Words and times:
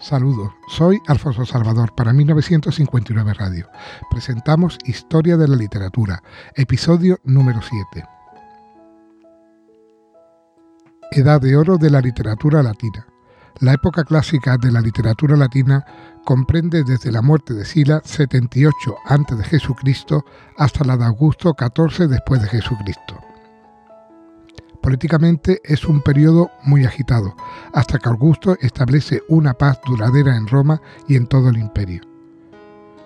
Saludos, 0.00 0.52
soy 0.68 1.02
Alfonso 1.08 1.44
Salvador 1.44 1.92
para 1.92 2.12
1959 2.12 3.34
Radio. 3.34 3.68
Presentamos 4.08 4.78
Historia 4.84 5.36
de 5.36 5.48
la 5.48 5.56
Literatura, 5.56 6.22
episodio 6.54 7.18
número 7.24 7.60
7. 7.60 8.06
Edad 11.10 11.40
de 11.40 11.56
Oro 11.56 11.78
de 11.78 11.90
la 11.90 12.00
Literatura 12.00 12.62
Latina. 12.62 13.08
La 13.58 13.72
época 13.72 14.04
clásica 14.04 14.56
de 14.56 14.70
la 14.70 14.80
literatura 14.80 15.36
latina 15.36 15.84
comprende 16.24 16.84
desde 16.84 17.10
la 17.10 17.20
muerte 17.20 17.54
de 17.54 17.64
Sila 17.64 18.00
78 18.04 18.96
a.C. 19.04 19.58
hasta 20.56 20.84
la 20.84 20.96
de 20.96 21.06
Augusto 21.06 21.54
14 21.54 22.06
después 22.06 22.40
de 22.40 22.48
Jesucristo. 22.48 23.27
Políticamente 24.88 25.60
es 25.64 25.84
un 25.84 26.00
periodo 26.00 26.50
muy 26.64 26.86
agitado, 26.86 27.36
hasta 27.74 27.98
que 27.98 28.08
Augusto 28.08 28.56
establece 28.58 29.22
una 29.28 29.52
paz 29.52 29.78
duradera 29.84 30.34
en 30.34 30.46
Roma 30.46 30.80
y 31.06 31.16
en 31.16 31.26
todo 31.26 31.50
el 31.50 31.58
imperio. 31.58 32.00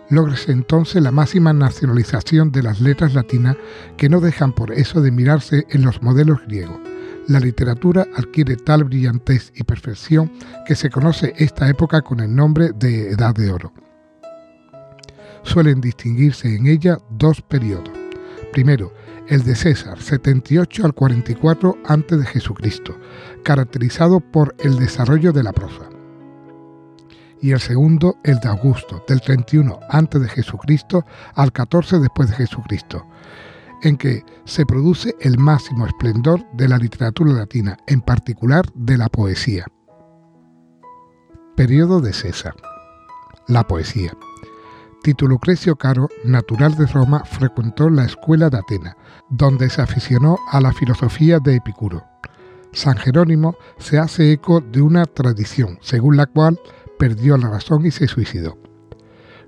Lógrese 0.08 0.52
entonces 0.52 1.02
la 1.02 1.10
máxima 1.10 1.52
nacionalización 1.52 2.52
de 2.52 2.62
las 2.62 2.80
letras 2.80 3.14
latinas 3.14 3.56
que 3.96 4.08
no 4.08 4.20
dejan 4.20 4.52
por 4.52 4.70
eso 4.70 5.00
de 5.00 5.10
mirarse 5.10 5.66
en 5.70 5.82
los 5.82 6.00
modelos 6.02 6.38
griegos. 6.46 6.78
La 7.26 7.40
literatura 7.40 8.06
adquiere 8.16 8.54
tal 8.54 8.84
brillantez 8.84 9.50
y 9.56 9.64
perfección 9.64 10.30
que 10.64 10.76
se 10.76 10.88
conoce 10.88 11.34
esta 11.36 11.68
época 11.68 12.02
con 12.02 12.20
el 12.20 12.32
nombre 12.32 12.70
de 12.76 13.10
Edad 13.10 13.34
de 13.34 13.50
Oro. 13.50 13.72
Suelen 15.42 15.80
distinguirse 15.80 16.54
en 16.54 16.68
ella 16.68 16.98
dos 17.10 17.42
periodos. 17.42 17.90
Primero, 18.52 18.92
el 19.28 19.42
de 19.44 19.54
César, 19.54 20.00
78 20.00 20.84
al 20.84 20.94
44 20.94 21.78
a.C., 21.84 22.94
caracterizado 23.42 24.20
por 24.20 24.54
el 24.58 24.78
desarrollo 24.78 25.32
de 25.32 25.42
la 25.42 25.52
prosa. 25.52 25.88
Y 27.40 27.50
el 27.52 27.60
segundo, 27.60 28.16
el 28.22 28.38
de 28.38 28.48
Augusto, 28.48 29.04
del 29.08 29.20
31 29.20 29.80
a.C. 29.88 31.04
al 31.34 31.52
14 31.52 31.98
después 31.98 32.30
de 32.30 32.36
Jesucristo, 32.36 33.06
en 33.82 33.96
que 33.96 34.24
se 34.44 34.64
produce 34.64 35.16
el 35.20 35.38
máximo 35.38 35.86
esplendor 35.86 36.44
de 36.52 36.68
la 36.68 36.78
literatura 36.78 37.32
latina, 37.32 37.76
en 37.86 38.00
particular 38.00 38.64
de 38.74 38.96
la 38.96 39.08
poesía. 39.08 39.66
Periodo 41.56 42.00
de 42.00 42.12
César. 42.12 42.54
La 43.48 43.66
poesía. 43.66 44.12
Tito 45.02 45.26
Lucrecio 45.26 45.74
Caro, 45.74 46.08
natural 46.24 46.76
de 46.76 46.86
Roma, 46.86 47.24
frecuentó 47.24 47.90
la 47.90 48.04
escuela 48.04 48.48
de 48.50 48.58
Atenas, 48.58 48.94
donde 49.30 49.68
se 49.68 49.82
aficionó 49.82 50.38
a 50.48 50.60
la 50.60 50.72
filosofía 50.72 51.40
de 51.40 51.56
Epicuro. 51.56 52.04
San 52.72 52.96
Jerónimo 52.96 53.56
se 53.78 53.98
hace 53.98 54.30
eco 54.30 54.60
de 54.60 54.80
una 54.80 55.04
tradición 55.06 55.78
según 55.82 56.16
la 56.16 56.26
cual 56.26 56.58
perdió 57.00 57.36
la 57.36 57.50
razón 57.50 57.84
y 57.84 57.90
se 57.90 58.06
suicidó. 58.06 58.56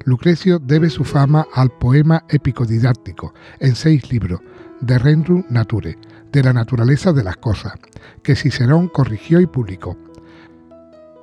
Lucrecio 0.04 0.58
debe 0.58 0.90
su 0.90 1.04
fama 1.04 1.46
al 1.54 1.70
poema 1.70 2.24
épico 2.28 2.66
didáctico, 2.66 3.32
en 3.60 3.76
seis 3.76 4.10
libros, 4.10 4.40
de 4.80 4.98
Rendu 4.98 5.44
Nature, 5.48 5.96
de 6.32 6.42
la 6.42 6.52
naturaleza 6.52 7.12
de 7.12 7.22
las 7.22 7.36
cosas, 7.36 7.74
que 8.24 8.34
Cicerón 8.34 8.88
corrigió 8.88 9.38
y 9.38 9.46
publicó. 9.46 9.96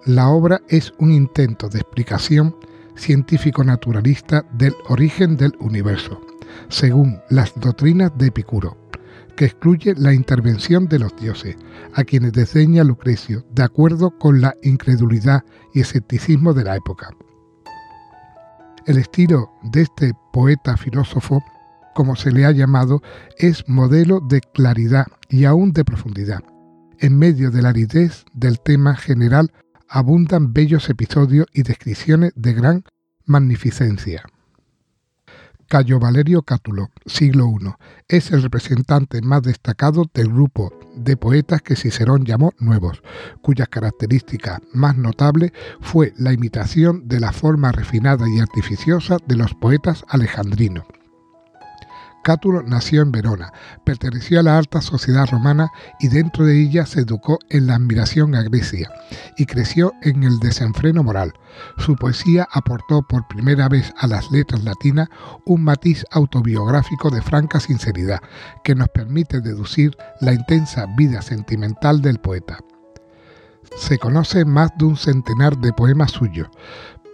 La 0.06 0.30
obra 0.30 0.62
es 0.70 0.94
un 0.98 1.12
intento 1.12 1.68
de 1.68 1.80
explicación 1.80 2.56
científico-naturalista 2.96 4.46
del 4.54 4.74
origen 4.88 5.38
del 5.38 5.54
universo, 5.60 6.22
según 6.70 7.20
las 7.30 7.54
doctrinas 7.60 8.12
de 8.18 8.28
Epicuro, 8.28 8.78
que 9.36 9.46
excluye 9.46 9.94
la 9.96 10.14
intervención 10.14 10.88
de 10.88 11.00
los 11.00 11.16
dioses, 11.16 11.56
a 11.94 12.04
quienes 12.04 12.34
desdeña 12.34 12.84
Lucrecio, 12.84 13.46
de 13.52 13.64
acuerdo 13.64 14.18
con 14.18 14.42
la 14.42 14.56
incredulidad 14.62 15.44
y 15.74 15.82
escepticismo 15.82 16.54
de 16.54 16.64
la 16.64 16.76
época. 16.76 17.10
El 18.86 18.98
estilo 18.98 19.52
de 19.64 19.82
este 19.82 20.14
poeta 20.34 20.76
filósofo, 20.76 21.44
como 21.94 22.16
se 22.16 22.32
le 22.32 22.46
ha 22.46 22.52
llamado, 22.52 23.02
es 23.38 23.64
modelo 23.68 24.20
de 24.22 24.42
claridad 24.42 25.06
y 25.30 25.46
aún 25.46 25.72
de 25.72 25.86
profundidad. 25.86 26.42
En 27.00 27.18
medio 27.18 27.52
de 27.52 27.62
la 27.62 27.70
aridez 27.70 28.26
del 28.34 28.60
tema 28.60 28.96
general 28.96 29.52
abundan 29.94 30.54
bellos 30.54 30.90
episodios 30.90 31.48
y 31.54 31.64
descripciones 31.64 32.32
de 32.36 32.54
gran 32.54 32.84
magnificencia. 33.26 34.24
Cayo 35.68 36.00
Valerio 36.00 36.44
Cátulo, 36.44 36.90
siglo 37.06 37.46
I, 37.48 37.74
es 38.08 38.32
el 38.32 38.42
representante 38.42 39.22
más 39.22 39.42
destacado 39.42 40.06
del 40.14 40.30
grupo 40.30 40.74
de 40.96 41.18
poetas 41.18 41.62
que 41.62 41.76
Cicerón 41.76 42.26
llamó 42.26 42.54
nuevos, 42.60 43.04
cuya 43.42 43.66
característica 43.66 44.62
más 44.74 44.98
notable 44.98 45.52
fue 45.82 46.14
la 46.18 46.32
imitación 46.32 47.08
de 47.08 47.20
la 47.20 47.34
forma 47.34 47.72
refinada 47.74 48.26
y 48.30 48.40
artificiosa 48.40 49.18
de 49.28 49.36
los 49.36 49.54
poetas 49.56 50.06
alejandrinos. 50.08 50.86
Cátulo 52.24 52.62
nació 52.62 53.02
en 53.02 53.12
Verona, 53.12 53.52
perteneció 53.84 54.40
a 54.40 54.44
la 54.44 54.58
alta 54.58 54.82
sociedad 54.82 55.28
romana 55.30 55.72
y 56.00 56.08
dentro 56.08 56.46
de 56.46 56.62
ella 56.62 56.86
se 56.86 57.02
educó 57.02 57.40
en 57.50 57.68
la 57.68 57.76
admiración 57.76 58.36
a 58.36 58.44
Grecia 58.44 58.92
y 59.38 59.46
creció 59.46 59.94
en 60.04 60.24
el 60.24 60.38
desenfreno 60.40 61.04
moral. 61.04 61.34
Su 61.78 61.96
poesía 61.96 62.48
aportó 62.52 63.02
por 63.02 63.28
primera 63.28 63.68
vez 63.70 63.92
a 63.98 64.06
las 64.06 64.32
letras 64.32 64.64
latinas 64.64 65.10
un 65.46 65.64
matiz 65.64 66.06
autobiográfico 66.12 67.10
de 67.10 67.22
franca 67.22 67.60
sinceridad 67.60 68.22
que 68.64 68.76
nos 68.76 68.90
permite 68.90 69.42
deducir 69.42 69.98
la 70.20 70.34
intensa 70.34 70.86
vida 70.96 71.22
sentimental 71.22 72.02
del 72.02 72.20
poeta. 72.20 72.60
Se 73.78 73.98
conoce 73.98 74.46
más 74.46 74.72
de 74.78 74.86
un 74.86 74.98
centenar 74.98 75.58
de 75.58 75.74
poemas 75.74 76.12
suyos, 76.12 76.50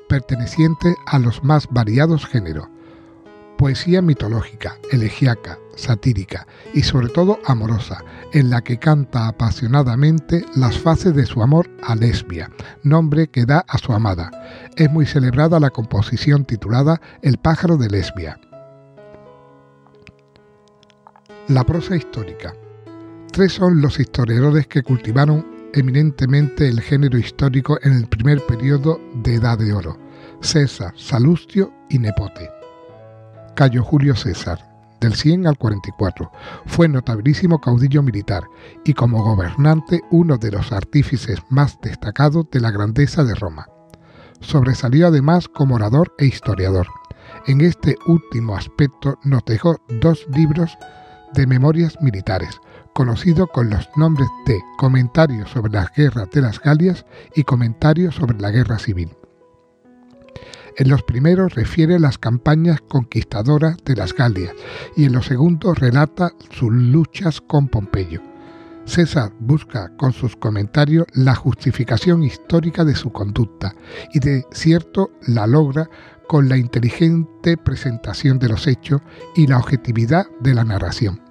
pertenecientes 0.10 0.96
a 1.06 1.20
los 1.20 1.44
más 1.44 1.68
variados 1.72 2.26
géneros 2.26 2.68
poesía 3.58 4.02
mitológica, 4.02 4.78
elegíaca, 4.92 5.58
satírica 5.76 6.48
y 6.74 6.84
sobre 6.84 7.10
todo 7.10 7.40
amorosa, 7.46 8.04
en 8.34 8.50
la 8.50 8.62
que 8.62 8.78
canta 8.78 9.28
apasionadamente 9.28 10.46
las 10.56 10.78
fases 10.78 11.16
de 11.16 11.26
su 11.26 11.42
amor 11.42 11.70
a 11.84 11.96
Lesbia, 11.96 12.52
nombre 12.84 13.28
que 13.28 13.46
da 13.46 13.66
a 13.68 13.78
su 13.78 13.94
amada. 13.94 14.32
Es 14.76 14.92
muy 14.92 15.06
celebrada 15.06 15.60
la 15.60 15.70
composición 15.70 16.46
titulada 16.46 17.02
El 17.22 17.38
pájaro 17.38 17.78
de 17.78 17.90
Lesbia. 17.90 18.40
La 21.48 21.64
prosa 21.64 21.96
histórica. 21.96 22.54
Tres 23.32 23.54
son 23.54 23.82
los 23.82 24.00
historiadores 24.00 24.68
que 24.68 24.84
cultivaron 24.84 25.46
eminentemente 25.74 26.68
el 26.68 26.82
género 26.82 27.18
histórico 27.18 27.78
en 27.84 27.94
el 27.94 28.08
primer 28.08 28.46
periodo 28.46 29.00
de 29.24 29.36
Edad 29.36 29.58
de 29.58 29.74
Oro, 29.74 29.98
César, 30.42 30.94
Salustio 30.96 31.72
y 31.90 32.00
Nepote. 32.00 32.57
Cayo 33.58 33.84
Julio 33.84 34.16
César, 34.16 34.60
del 35.02 35.16
100 35.16 35.48
al 35.48 35.58
44. 35.58 36.32
Fue 36.68 36.88
notabilísimo 36.88 37.60
caudillo 37.60 38.04
militar 38.04 38.44
y 38.86 38.94
como 38.94 39.24
gobernante 39.24 40.02
uno 40.12 40.38
de 40.38 40.52
los 40.52 40.72
artífices 40.72 41.40
más 41.50 41.82
destacados 41.82 42.46
de 42.52 42.60
la 42.60 42.70
grandeza 42.70 43.24
de 43.24 43.34
Roma. 43.34 43.66
Sobresalió 44.42 45.08
además 45.08 45.48
como 45.48 45.74
orador 45.74 46.14
e 46.20 46.28
historiador. 46.28 46.86
En 47.48 47.62
este 47.62 47.96
último 48.06 48.56
aspecto 48.56 49.18
nos 49.24 49.44
dejó 49.46 49.78
dos 50.02 50.28
libros 50.36 50.78
de 51.34 51.48
memorias 51.48 51.98
militares, 52.00 52.62
conocidos 52.94 53.50
con 53.52 53.72
los 53.72 53.90
nombres 53.96 54.30
de 54.46 54.60
Comentarios 54.78 55.50
sobre 55.50 55.72
las 55.72 55.92
guerras 55.96 56.30
de 56.30 56.42
las 56.42 56.60
Galias 56.60 57.08
y 57.34 57.42
Comentarios 57.42 58.14
sobre 58.14 58.38
la 58.40 58.52
guerra 58.52 58.78
civil. 58.78 59.17
En 60.78 60.90
los 60.90 61.02
primeros 61.02 61.56
refiere 61.56 62.00
las 62.00 62.20
campañas 62.20 62.82
conquistadoras 62.88 63.78
de 63.84 63.96
las 63.96 64.14
Galias 64.14 64.54
y 64.96 65.06
en 65.06 65.14
los 65.14 65.26
segundos 65.26 65.80
relata 65.80 66.34
sus 66.52 66.72
luchas 66.72 67.42
con 67.42 67.68
Pompeyo. 67.68 68.22
César 68.86 69.34
busca 69.40 69.92
con 69.98 70.14
sus 70.14 70.36
comentarios 70.36 71.08
la 71.14 71.34
justificación 71.34 72.24
histórica 72.24 72.86
de 72.86 72.96
su 72.96 73.12
conducta 73.12 73.76
y 74.14 74.20
de 74.20 74.46
cierto 74.52 75.10
la 75.26 75.48
logra 75.48 75.90
con 76.28 76.48
la 76.48 76.58
inteligente 76.58 77.58
presentación 77.58 78.38
de 78.38 78.50
los 78.50 78.68
hechos 78.68 79.02
y 79.36 79.48
la 79.48 79.58
objetividad 79.58 80.28
de 80.42 80.54
la 80.54 80.64
narración. 80.64 81.22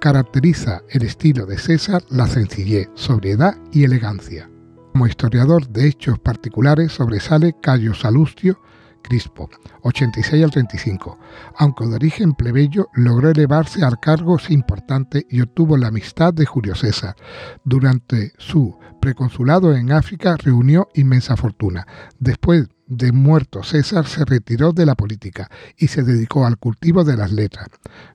Caracteriza 0.00 0.80
el 0.88 1.02
estilo 1.02 1.44
de 1.44 1.58
César 1.58 2.02
la 2.08 2.26
sencillez, 2.26 2.88
sobriedad 2.94 3.58
y 3.70 3.84
elegancia. 3.84 4.48
Como 4.96 5.08
historiador 5.08 5.68
de 5.68 5.88
hechos 5.88 6.18
particulares 6.18 6.90
sobresale 6.90 7.54
Cayo 7.60 7.92
Salustio 7.92 8.58
Crispo, 9.02 9.50
86 9.82 10.42
al 10.42 10.50
35. 10.50 11.18
Aunque 11.58 11.84
de 11.84 11.96
origen 11.96 12.32
plebeyo, 12.32 12.88
logró 12.94 13.28
elevarse 13.28 13.84
al 13.84 14.00
cargos 14.00 14.48
importantes 14.48 15.26
y 15.28 15.42
obtuvo 15.42 15.76
la 15.76 15.88
amistad 15.88 16.32
de 16.32 16.46
Julio 16.46 16.74
César. 16.74 17.14
Durante 17.62 18.32
su 18.38 18.78
preconsulado 18.98 19.74
en 19.74 19.92
África 19.92 20.34
reunió 20.38 20.88
inmensa 20.94 21.36
fortuna. 21.36 21.86
Después 22.18 22.66
de 22.86 23.12
muerto 23.12 23.64
César 23.64 24.06
se 24.06 24.24
retiró 24.24 24.72
de 24.72 24.86
la 24.86 24.94
política 24.94 25.50
y 25.76 25.88
se 25.88 26.04
dedicó 26.04 26.46
al 26.46 26.56
cultivo 26.56 27.04
de 27.04 27.18
las 27.18 27.32
letras. 27.32 27.68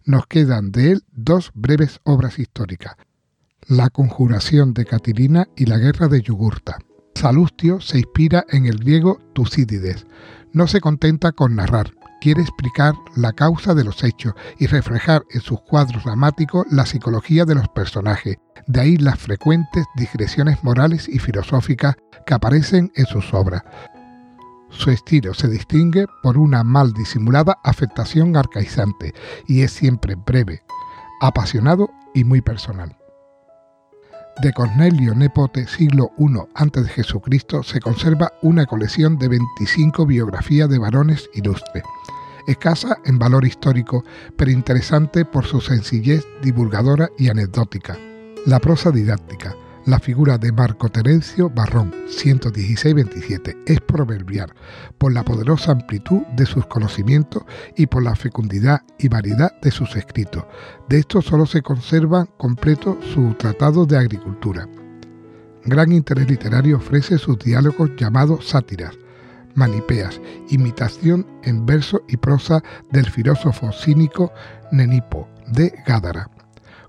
Nos 0.03 0.25
quedan 0.25 0.71
de 0.71 0.93
él 0.93 1.03
dos 1.11 1.51
breves 1.53 1.99
obras 2.05 2.39
históricas, 2.39 2.95
la 3.67 3.89
conjuración 3.89 4.73
de 4.73 4.85
Catilina 4.85 5.47
y 5.55 5.65
la 5.65 5.77
guerra 5.77 6.07
de 6.07 6.21
Yugurta. 6.21 6.79
Salustio 7.15 7.79
se 7.81 7.99
inspira 7.99 8.45
en 8.49 8.65
el 8.65 8.77
griego 8.77 9.19
Tucídides. 9.33 10.05
No 10.53 10.67
se 10.67 10.81
contenta 10.81 11.31
con 11.31 11.55
narrar, 11.55 11.91
quiere 12.19 12.41
explicar 12.41 12.93
la 13.15 13.33
causa 13.33 13.73
de 13.73 13.83
los 13.83 14.03
hechos 14.03 14.33
y 14.59 14.67
reflejar 14.67 15.23
en 15.31 15.41
sus 15.41 15.61
cuadros 15.61 16.03
dramáticos 16.03 16.65
la 16.71 16.85
psicología 16.85 17.45
de 17.45 17.55
los 17.55 17.67
personajes, 17.69 18.37
de 18.67 18.81
ahí 18.81 18.97
las 18.97 19.19
frecuentes 19.19 19.85
digresiones 19.95 20.63
morales 20.63 21.07
y 21.07 21.19
filosóficas 21.19 21.95
que 22.25 22.33
aparecen 22.33 22.91
en 22.95 23.05
sus 23.05 23.33
obras. 23.33 23.63
Su 24.69 24.89
estilo 24.89 25.33
se 25.33 25.49
distingue 25.49 26.05
por 26.23 26.37
una 26.37 26.63
mal 26.63 26.93
disimulada 26.93 27.59
afectación 27.63 28.37
arcaizante 28.37 29.13
y 29.47 29.61
es 29.61 29.71
siempre 29.71 30.15
breve, 30.15 30.63
apasionado 31.21 31.89
y 32.13 32.23
muy 32.23 32.41
personal. 32.41 33.00
De 34.41 34.53
Cornelio 34.53 35.13
Nepote, 35.13 35.67
siglo 35.67 36.13
I 36.17 36.25
a.C., 36.55 37.03
se 37.63 37.79
conserva 37.79 38.33
una 38.41 38.65
colección 38.65 39.19
de 39.19 39.27
25 39.27 40.07
biografías 40.07 40.67
de 40.67 40.79
varones 40.79 41.29
ilustres, 41.35 41.83
escasa 42.47 42.97
en 43.05 43.19
valor 43.19 43.45
histórico, 43.45 44.03
pero 44.35 44.49
interesante 44.49 45.25
por 45.25 45.45
su 45.45 45.61
sencillez 45.61 46.25
divulgadora 46.41 47.09
y 47.19 47.29
anecdótica. 47.29 47.99
La 48.47 48.59
prosa 48.59 48.89
didáctica, 48.89 49.55
la 49.85 49.99
figura 49.99 50.37
de 50.37 50.51
Marco 50.51 50.89
Terencio 50.89 51.49
Barrón, 51.49 51.93
116-27, 52.07 53.57
es 53.65 53.79
proverbial 53.81 54.53
por 54.97 55.11
la 55.11 55.23
poderosa 55.23 55.71
amplitud 55.71 56.21
de 56.35 56.45
sus 56.45 56.65
conocimientos 56.67 57.43
y 57.75 57.87
por 57.87 58.03
la 58.03 58.15
fecundidad 58.15 58.81
y 58.99 59.07
variedad 59.07 59.51
de 59.61 59.71
sus 59.71 59.95
escritos. 59.95 60.43
De 60.87 60.99
esto 60.99 61.21
solo 61.21 61.45
se 61.45 61.61
conserva 61.61 62.25
completo 62.37 62.97
su 63.13 63.33
Tratado 63.35 63.85
de 63.85 63.97
Agricultura. 63.97 64.67
Gran 65.65 65.91
interés 65.91 66.29
literario 66.29 66.77
ofrece 66.77 67.17
sus 67.17 67.37
diálogos 67.39 67.91
llamados 67.97 68.49
sátiras, 68.49 68.97
manipeas, 69.55 70.21
imitación 70.49 71.25
en 71.43 71.65
verso 71.65 72.01
y 72.07 72.17
prosa 72.17 72.63
del 72.91 73.09
filósofo 73.09 73.71
cínico 73.71 74.31
Nenipo 74.71 75.27
de 75.47 75.73
Gádara 75.85 76.29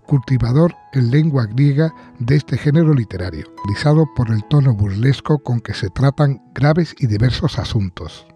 cultivador 0.06 0.74
en 0.92 1.10
lengua 1.10 1.46
griega 1.46 1.94
de 2.18 2.36
este 2.36 2.58
género 2.58 2.94
literario, 2.94 3.46
realizado 3.64 4.06
por 4.14 4.30
el 4.30 4.44
tono 4.44 4.74
burlesco 4.74 5.38
con 5.38 5.60
que 5.60 5.74
se 5.74 5.90
tratan 5.90 6.42
graves 6.54 6.94
y 6.98 7.06
diversos 7.06 7.58
asuntos. 7.58 8.26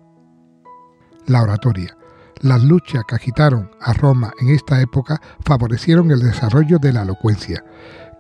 La 1.27 1.43
oratoria. 1.43 1.97
Las 2.41 2.63
luchas 2.63 3.03
que 3.09 3.15
agitaron 3.15 3.71
a 3.81 3.95
Roma 3.95 4.33
en 4.41 4.51
esta 4.51 4.81
época 4.81 5.21
favorecieron 5.45 6.11
el 6.11 6.21
desarrollo 6.21 6.79
de 6.79 6.93
la 6.93 7.03
elocuencia, 7.03 7.65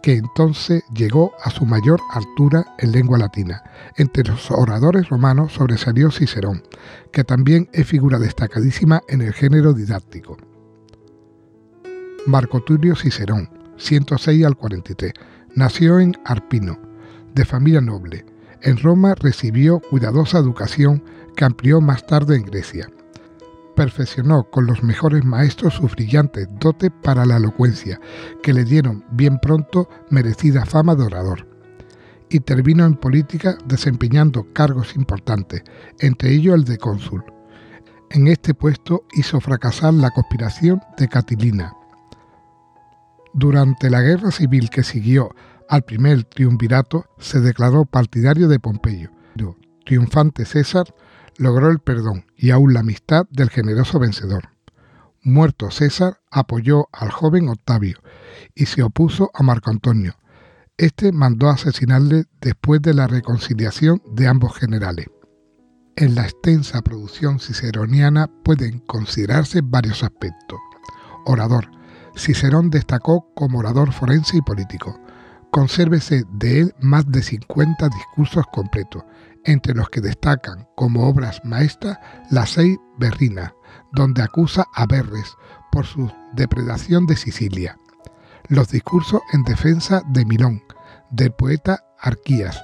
que 0.02 0.14
entonces 0.14 0.84
llegó 0.94 1.32
a 1.42 1.50
su 1.50 1.66
mayor 1.66 2.00
altura 2.10 2.64
en 2.78 2.92
lengua 2.92 3.19
latina. 3.19 3.62
Entre 3.96 4.25
los 4.25 4.50
oradores 4.50 5.08
romanos 5.08 5.52
sobresalió 5.52 6.10
Cicerón, 6.10 6.62
que 7.12 7.25
también 7.25 7.69
es 7.72 7.87
figura 7.87 8.19
destacadísima 8.19 9.02
en 9.08 9.20
el 9.20 9.32
género 9.32 9.72
didáctico. 9.72 10.37
Marco 12.26 12.61
Tulio 12.61 12.96
Cicerón, 12.96 13.49
106 13.76 14.44
al 14.44 14.56
43. 14.56 15.12
Nació 15.55 16.00
en 16.00 16.17
Arpino, 16.25 16.76
de 17.34 17.44
familia 17.44 17.81
noble. 17.81 18.26
En 18.62 18.78
Roma 18.78 19.14
recibió 19.14 19.78
cuidadosa 19.78 20.38
educación 20.38 21.05
que 21.37 21.44
amplió 21.44 21.81
más 21.81 22.05
tarde 22.05 22.34
en 22.34 22.43
Grecia. 22.43 22.90
Perfeccionó 23.76 24.50
con 24.50 24.67
los 24.67 24.82
mejores 24.82 25.25
maestros 25.25 25.75
su 25.75 25.87
brillante 25.87 26.49
dote 26.58 26.90
para 26.90 27.25
la 27.26 27.37
elocuencia, 27.37 28.00
que 28.43 28.52
le 28.52 28.64
dieron 28.64 29.05
bien 29.12 29.38
pronto 29.38 29.88
merecida 30.11 30.67
fama 30.67 30.96
de 30.96 31.05
orador. 31.05 31.46
Intervino 32.31 32.84
en 32.87 32.96
política 32.96 33.56
desempeñando 33.67 34.52
cargos 34.52 34.96
importantes, 34.96 35.62
entre 36.00 36.32
ellos 36.32 36.56
el 36.56 36.64
de 36.64 36.78
cónsul. 36.78 37.23
En 38.11 38.26
este 38.26 38.52
puesto 38.52 39.05
hizo 39.14 39.40
fracasar 39.40 39.94
la 39.94 40.11
conspiración 40.11 40.81
de 40.99 41.06
Catilina, 41.06 41.75
durante 43.36 43.90
la 43.90 44.00
guerra 44.00 44.30
civil 44.30 44.70
que 44.70 44.82
siguió 44.82 45.34
al 45.68 45.82
primer 45.82 46.24
triunvirato, 46.24 47.04
se 47.18 47.40
declaró 47.40 47.84
partidario 47.84 48.48
de 48.48 48.58
Pompeyo. 48.58 49.10
Triunfante 49.84 50.46
César 50.46 50.94
logró 51.36 51.70
el 51.70 51.78
perdón 51.78 52.24
y 52.36 52.50
aún 52.50 52.72
la 52.72 52.80
amistad 52.80 53.26
del 53.30 53.50
generoso 53.50 53.98
vencedor. 53.98 54.48
Muerto 55.22 55.70
César, 55.70 56.20
apoyó 56.30 56.88
al 56.92 57.10
joven 57.10 57.48
Octavio 57.48 57.98
y 58.54 58.66
se 58.66 58.82
opuso 58.82 59.30
a 59.34 59.42
Marco 59.42 59.70
Antonio. 59.70 60.14
Este 60.78 61.12
mandó 61.12 61.50
asesinarle 61.50 62.24
después 62.40 62.80
de 62.80 62.94
la 62.94 63.06
reconciliación 63.06 64.02
de 64.12 64.28
ambos 64.28 64.56
generales. 64.56 65.06
En 65.94 66.14
la 66.14 66.24
extensa 66.24 66.80
producción 66.82 67.38
ciceroniana 67.38 68.28
pueden 68.44 68.80
considerarse 68.80 69.60
varios 69.62 70.02
aspectos. 70.02 70.58
Orador, 71.26 71.70
Cicerón 72.16 72.70
destacó 72.70 73.28
como 73.34 73.58
orador 73.58 73.92
forense 73.92 74.38
y 74.38 74.42
político. 74.42 74.98
Consérvese 75.50 76.24
de 76.32 76.60
él 76.60 76.74
más 76.80 77.10
de 77.10 77.22
50 77.22 77.88
discursos 77.88 78.44
completos, 78.52 79.04
entre 79.44 79.74
los 79.74 79.88
que 79.90 80.00
destacan 80.00 80.66
como 80.74 81.08
obras 81.08 81.40
maestras 81.44 81.98
las 82.30 82.50
seis 82.50 82.78
Berrinas, 82.98 83.52
donde 83.92 84.22
acusa 84.22 84.64
a 84.74 84.86
Berres 84.86 85.36
por 85.70 85.86
su 85.86 86.10
depredación 86.32 87.06
de 87.06 87.16
Sicilia, 87.16 87.78
los 88.48 88.70
discursos 88.70 89.20
en 89.32 89.42
defensa 89.44 90.02
de 90.08 90.24
Milón, 90.24 90.62
del 91.10 91.32
poeta 91.32 91.84
Arquías, 92.00 92.62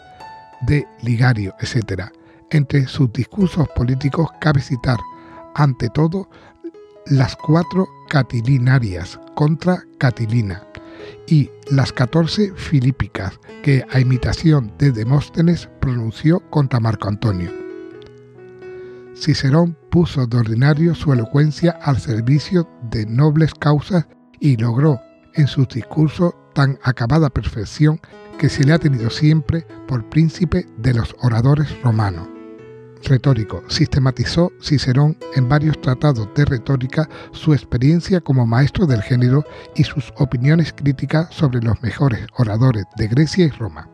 de 0.63 0.87
Ligario, 1.03 1.55
etc. 1.61 2.11
Entre 2.51 2.87
sus 2.87 3.13
discursos 3.13 3.69
políticos 3.77 4.29
cabe 4.41 4.61
citar, 4.61 4.99
ante 5.55 5.89
todo, 5.91 6.29
las 7.07 7.37
cuatro 7.37 7.89
catilinarias 8.09 9.19
contra 9.35 9.85
Catilina 9.99 10.67
y 11.27 11.51
las 11.71 11.93
catorce 11.93 12.53
filípicas 12.55 13.39
que 13.63 13.85
a 13.91 14.01
imitación 14.01 14.73
de 14.79 14.93
Demóstenes 14.93 15.69
pronunció 15.81 16.41
contra 16.51 16.81
Marco 16.81 17.09
Antonio. 17.09 17.51
Cicerón 19.15 19.77
puso 19.91 20.27
de 20.27 20.39
ordinario 20.39 20.95
su 20.95 21.13
elocuencia 21.13 21.73
al 21.83 21.99
servicio 21.99 22.69
de 22.91 23.05
nobles 23.07 23.55
causas 23.55 24.07
y 24.41 24.57
logró 24.57 25.01
en 25.35 25.47
sus 25.47 25.69
discursos 25.69 26.35
tan 26.55 26.79
acabada 26.83 27.31
perfección 27.31 28.01
que 28.39 28.49
se 28.49 28.65
le 28.65 28.73
ha 28.73 28.79
tenido 28.79 29.11
siempre 29.11 29.67
por 29.87 30.09
príncipe 30.09 30.67
de 30.79 30.95
los 30.95 31.15
oradores 31.21 31.69
romanos 31.83 32.32
retórico. 33.05 33.63
Sistematizó 33.69 34.53
Cicerón 34.61 35.17
en 35.35 35.49
varios 35.49 35.81
tratados 35.81 36.29
de 36.35 36.45
retórica 36.45 37.09
su 37.33 37.53
experiencia 37.53 38.21
como 38.21 38.47
maestro 38.47 38.87
del 38.87 39.03
género 39.03 39.45
y 39.75 39.85
sus 39.85 40.13
opiniones 40.19 40.73
críticas 40.73 41.29
sobre 41.35 41.61
los 41.61 41.83
mejores 41.83 42.27
oradores 42.37 42.85
de 42.97 43.09
Grecia 43.09 43.45
y 43.45 43.51
Roma. 43.51 43.89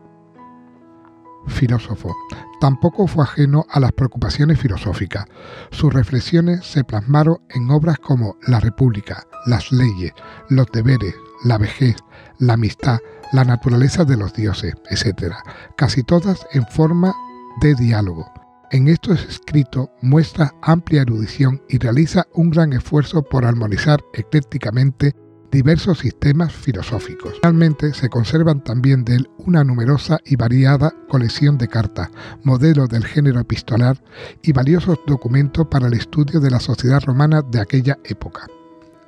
Filósofo. 1.47 2.15
Tampoco 2.59 3.07
fue 3.07 3.23
ajeno 3.23 3.65
a 3.69 3.79
las 3.79 3.91
preocupaciones 3.93 4.59
filosóficas. 4.59 5.25
Sus 5.71 5.93
reflexiones 5.93 6.65
se 6.65 6.83
plasmaron 6.83 7.37
en 7.49 7.71
obras 7.71 7.97
como 7.97 8.37
La 8.45 8.59
República, 8.59 9.23
Las 9.45 9.71
leyes, 9.71 10.13
Los 10.49 10.67
deberes, 10.71 11.15
La 11.43 11.57
vejez, 11.57 11.95
La 12.37 12.53
amistad, 12.53 12.99
La 13.31 13.45
naturaleza 13.45 14.03
de 14.03 14.17
los 14.17 14.33
dioses, 14.33 14.75
etc., 14.89 15.33
casi 15.77 16.03
todas 16.03 16.45
en 16.51 16.65
forma 16.67 17.13
de 17.61 17.73
diálogo 17.75 18.38
en 18.71 18.87
estos 18.87 19.23
escritos 19.25 19.89
muestra 20.01 20.53
amplia 20.61 21.01
erudición 21.01 21.61
y 21.69 21.77
realiza 21.77 22.27
un 22.33 22.49
gran 22.49 22.73
esfuerzo 22.73 23.23
por 23.23 23.45
armonizar 23.45 23.99
eclécticamente 24.13 25.15
diversos 25.51 25.99
sistemas 25.99 26.53
filosóficos. 26.53 27.33
Finalmente 27.41 27.93
se 27.93 28.09
conservan 28.09 28.63
también 28.63 29.03
de 29.03 29.15
él 29.15 29.29
una 29.39 29.63
numerosa 29.63 30.19
y 30.25 30.35
variada 30.35 30.93
colección 31.07 31.57
de 31.57 31.67
cartas, 31.67 32.09
modelos 32.43 32.89
del 32.89 33.03
género 33.03 33.39
epistolar 33.39 34.01
y 34.43 34.51
valiosos 34.51 34.99
documentos 35.07 35.67
para 35.67 35.87
el 35.87 35.93
estudio 35.93 36.39
de 36.39 36.51
la 36.51 36.59
sociedad 36.59 37.01
romana 37.03 37.41
de 37.41 37.59
aquella 37.59 37.97
época. 38.03 38.45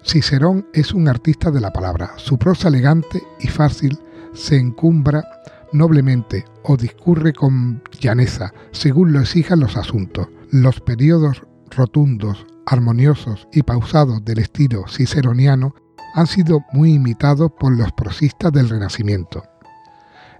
Cicerón 0.03 0.65
es 0.73 0.93
un 0.93 1.07
artista 1.07 1.51
de 1.51 1.61
la 1.61 1.71
palabra. 1.71 2.13
Su 2.17 2.39
prosa 2.39 2.69
elegante 2.69 3.21
y 3.39 3.47
fácil 3.47 3.99
se 4.33 4.57
encumbra 4.57 5.23
noblemente 5.71 6.45
o 6.63 6.77
discurre 6.77 7.33
con 7.33 7.81
llaneza, 7.99 8.53
según 8.71 9.13
lo 9.13 9.19
exijan 9.19 9.59
los 9.59 9.77
asuntos. 9.77 10.27
Los 10.51 10.79
periodos 10.81 11.43
rotundos, 11.69 12.45
armoniosos 12.65 13.47
y 13.51 13.63
pausados 13.63 14.23
del 14.25 14.39
estilo 14.39 14.85
ciceroniano 14.87 15.73
han 16.13 16.27
sido 16.27 16.59
muy 16.73 16.93
imitados 16.93 17.51
por 17.59 17.75
los 17.75 17.91
prosistas 17.93 18.51
del 18.51 18.69
Renacimiento. 18.69 19.43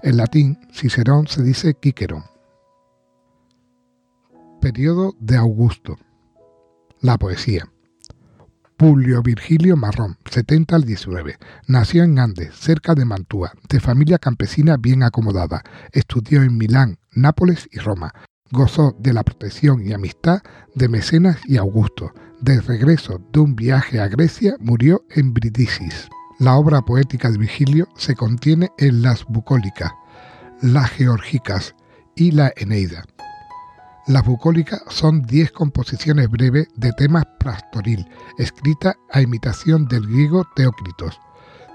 En 0.04 0.18
latín, 0.18 0.58
Cicerón 0.74 1.28
se 1.28 1.44
dice 1.44 1.76
Quiquerón. 1.76 2.24
Periodo 4.60 5.16
de 5.20 5.38
Augusto. 5.38 5.98
La 7.00 7.18
poesía. 7.18 7.72
Publio 8.82 9.22
Virgilio 9.22 9.78
Marrón, 9.78 10.18
70 10.26 10.76
al 10.76 10.86
19. 10.86 11.38
Nació 11.68 12.04
en 12.04 12.18
Andes, 12.18 12.56
cerca 12.56 12.96
de 12.96 13.06
Mantua, 13.06 13.54
de 13.70 13.80
familia 13.80 14.18
campesina 14.18 14.76
bien 14.76 15.04
acomodada. 15.04 15.62
Estudió 15.92 16.42
en 16.42 16.58
Milán, 16.58 16.98
Nápoles 17.12 17.70
y 17.72 17.78
Roma. 17.78 18.12
Gozó 18.50 18.96
de 18.98 19.14
la 19.14 19.22
protección 19.22 19.86
y 19.86 19.94
amistad 19.94 20.42
de 20.74 20.90
Mecenas 20.90 21.38
y 21.46 21.58
Augusto. 21.58 22.12
De 22.42 22.60
regreso 22.60 23.22
de 23.32 23.42
un 23.42 23.56
viaje 23.56 24.00
a 24.00 24.08
Grecia, 24.08 24.56
murió 24.60 25.06
en 25.12 25.32
Bridisis. 25.36 26.10
La 26.40 26.56
obra 26.56 26.82
poética 26.82 27.30
de 27.30 27.38
Virgilio 27.38 27.88
se 27.96 28.16
contiene 28.16 28.72
en 28.80 29.04
las 29.04 29.26
bucólicas, 29.26 29.92
las 30.64 30.90
georgicas 30.90 31.76
y 32.16 32.32
la 32.32 32.52
Eneida. 32.56 33.06
Las 34.08 34.26
bucólicas 34.26 34.82
son 34.90 35.22
diez 35.22 35.52
composiciones 35.52 36.28
breves 36.28 36.68
de 36.76 36.92
temas 36.94 37.24
pastoril, 37.40 38.08
escritas 38.40 38.96
a 39.12 39.22
imitación 39.22 39.88
del 39.88 40.08
griego 40.08 40.44
Teócritos. 40.56 41.20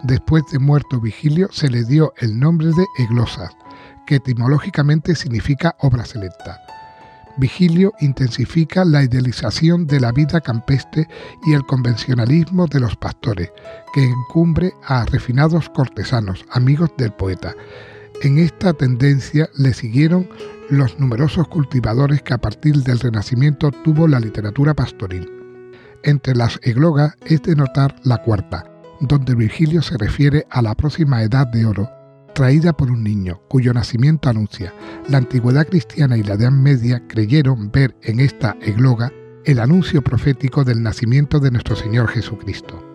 Después 0.03 0.43
de 0.51 0.59
muerto 0.59 1.01
Vigilio 1.01 1.49
se 1.53 1.71
le 1.71 1.85
dio 1.85 2.13
el 2.19 2.39
nombre 2.39 2.69
de 2.69 2.85
Eglosas, 2.99 3.57
que 4.07 4.17
etimológicamente 4.17 5.15
significa 5.15 5.77
obra 5.79 6.05
selecta. 6.05 6.61
Vigilio 7.39 7.93
intensifica 8.01 8.85
la 8.85 9.05
idealización 9.05 9.87
de 9.87 10.01
la 10.01 10.11
vida 10.11 10.41
campestre 10.41 11.07
y 11.47 11.53
el 11.53 11.65
convencionalismo 11.65 12.67
de 12.67 12.81
los 12.81 12.97
pastores, 12.97 13.53
que 13.95 14.03
encumbre 14.03 14.73
a 14.85 15.05
refinados 15.05 15.69
cortesanos, 15.69 16.45
amigos 16.51 16.91
del 16.99 17.13
poeta. 17.13 17.55
En 18.23 18.39
esta 18.39 18.73
tendencia 18.73 19.49
le 19.57 19.75
siguieron 19.75 20.29
los 20.71 20.99
numerosos 20.99 21.49
cultivadores 21.49 22.23
que 22.23 22.35
a 22.35 22.39
partir 22.39 22.83
del 22.83 22.99
Renacimiento 22.99 23.71
tuvo 23.71 24.09
la 24.09 24.21
literatura 24.21 24.75
pastoril. 24.75 25.31
Entre 26.03 26.35
las 26.35 26.59
eglogas 26.63 27.15
es 27.25 27.43
de 27.43 27.57
notar 27.57 27.97
la 28.05 28.19
cuarta, 28.19 28.65
donde 29.01 29.35
Virgilio 29.35 29.83
se 29.83 29.97
refiere 29.97 30.47
a 30.51 30.63
la 30.63 30.75
próxima 30.75 31.23
edad 31.23 31.47
de 31.47 31.67
oro, 31.67 31.89
traída 32.35 32.73
por 32.73 32.91
un 32.91 33.03
niño, 33.03 33.41
cuyo 33.49 33.73
nacimiento 33.73 34.29
anuncia. 34.29 34.75
La 35.09 35.19
antigüedad 35.19 35.67
cristiana 35.67 36.17
y 36.17 36.23
la 36.23 36.35
Edad 36.35 36.51
Media 36.51 37.03
creyeron 37.09 37.71
ver 37.73 37.97
en 38.03 38.21
esta 38.21 38.57
egloga 38.61 39.13
el 39.45 39.59
anuncio 39.59 40.03
profético 40.03 40.65
del 40.65 40.83
nacimiento 40.83 41.41
de 41.41 41.51
nuestro 41.51 41.77
Señor 41.77 42.09
Jesucristo. 42.09 42.86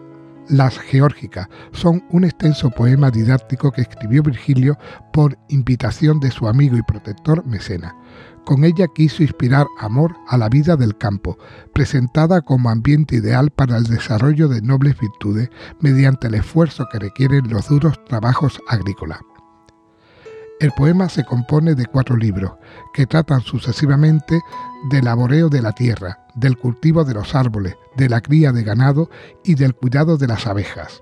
Las 0.49 0.77
Geórgicas 0.79 1.47
son 1.71 2.03
un 2.09 2.23
extenso 2.23 2.71
poema 2.71 3.11
didáctico 3.11 3.71
que 3.71 3.81
escribió 3.81 4.23
Virgilio 4.23 4.77
por 5.13 5.37
invitación 5.49 6.19
de 6.19 6.31
su 6.31 6.47
amigo 6.47 6.75
y 6.75 6.81
protector 6.81 7.45
Mesena. 7.45 7.95
Con 8.43 8.63
ella 8.63 8.87
quiso 8.93 9.21
inspirar 9.23 9.67
amor 9.79 10.15
a 10.27 10.37
la 10.37 10.49
vida 10.49 10.75
del 10.75 10.97
campo, 10.97 11.37
presentada 11.73 12.41
como 12.41 12.69
ambiente 12.69 13.15
ideal 13.15 13.51
para 13.51 13.77
el 13.77 13.83
desarrollo 13.83 14.47
de 14.47 14.61
nobles 14.61 14.99
virtudes 14.99 15.49
mediante 15.79 16.27
el 16.27 16.33
esfuerzo 16.33 16.87
que 16.91 16.99
requieren 16.99 17.49
los 17.49 17.69
duros 17.69 18.03
trabajos 18.05 18.59
agrícolas. 18.67 19.19
El 20.59 20.71
poema 20.73 21.09
se 21.09 21.23
compone 21.23 21.73
de 21.73 21.87
cuatro 21.87 22.15
libros, 22.15 22.51
que 22.93 23.07
tratan 23.07 23.41
sucesivamente 23.41 24.41
del 24.89 25.05
laboreo 25.05 25.49
de 25.49 25.61
la 25.61 25.71
tierra, 25.71 26.20
del 26.35 26.57
cultivo 26.57 27.03
de 27.03 27.13
los 27.13 27.35
árboles, 27.35 27.75
de 27.95 28.09
la 28.09 28.21
cría 28.21 28.51
de 28.51 28.63
ganado 28.63 29.09
y 29.43 29.55
del 29.55 29.75
cuidado 29.75 30.17
de 30.17 30.27
las 30.27 30.47
abejas. 30.47 31.01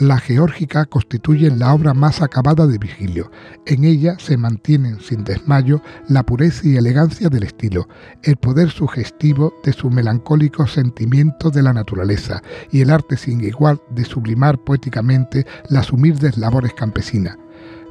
La 0.00 0.18
Geórgica 0.18 0.86
constituye 0.86 1.52
la 1.52 1.72
obra 1.72 1.94
más 1.94 2.20
acabada 2.20 2.66
de 2.66 2.78
Virgilio. 2.78 3.30
En 3.64 3.84
ella 3.84 4.16
se 4.18 4.36
mantienen 4.36 4.98
sin 4.98 5.22
desmayo 5.22 5.82
la 6.08 6.24
pureza 6.24 6.66
y 6.66 6.76
elegancia 6.76 7.28
del 7.28 7.44
estilo, 7.44 7.86
el 8.24 8.36
poder 8.36 8.70
sugestivo 8.70 9.54
de 9.62 9.72
su 9.72 9.90
melancólico 9.90 10.66
sentimiento 10.66 11.48
de 11.50 11.62
la 11.62 11.72
naturaleza 11.72 12.42
y 12.72 12.80
el 12.80 12.90
arte 12.90 13.16
sin 13.16 13.40
igual 13.44 13.80
de 13.90 14.04
sublimar 14.04 14.58
poéticamente 14.58 15.46
las 15.68 15.92
humildes 15.92 16.38
labores 16.38 16.74
campesinas 16.74 17.38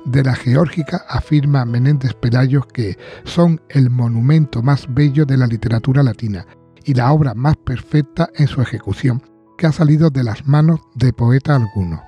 de 0.06 0.24
la 0.24 0.36
Geórgica 0.36 1.06
afirma 1.08 1.66
Menéndez 1.66 2.14
Pelayos 2.14 2.66
que 2.68 2.98
son 3.24 3.62
el 3.70 3.90
monumento 3.90 4.62
más 4.62 4.86
bello 4.94 5.26
de 5.26 5.38
la 5.38 5.48
literatura 5.48 6.04
latina 6.04 6.46
y 6.84 6.94
la 6.94 7.12
obra 7.12 7.34
más 7.34 7.56
perfecta 7.58 8.30
en 8.36 8.48
su 8.48 8.62
ejecución 8.62 9.22
que 9.58 9.68
ha 9.68 9.72
salido 9.72 10.10
de 10.10 10.24
las 10.24 10.46
manos 10.46 10.82
de 10.96 11.14
poeta 11.14 11.56
alguno. 11.56 12.02